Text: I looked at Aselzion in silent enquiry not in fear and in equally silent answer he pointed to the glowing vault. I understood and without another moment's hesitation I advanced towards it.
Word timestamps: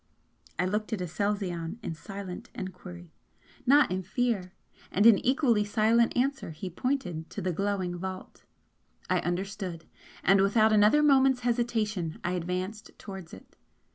I 0.57 0.65
looked 0.65 0.91
at 0.93 0.99
Aselzion 1.01 1.77
in 1.83 1.93
silent 1.93 2.49
enquiry 2.55 3.11
not 3.67 3.91
in 3.91 4.01
fear 4.01 4.51
and 4.91 5.05
in 5.05 5.19
equally 5.23 5.63
silent 5.63 6.17
answer 6.17 6.49
he 6.49 6.71
pointed 6.71 7.29
to 7.29 7.39
the 7.39 7.53
glowing 7.53 7.95
vault. 7.99 8.43
I 9.11 9.19
understood 9.19 9.85
and 10.23 10.41
without 10.41 10.73
another 10.73 11.03
moment's 11.03 11.41
hesitation 11.41 12.17
I 12.23 12.31
advanced 12.31 12.97
towards 12.97 13.31
it. 13.31 13.55